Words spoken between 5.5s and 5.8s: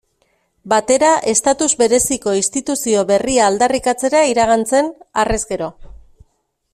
gero.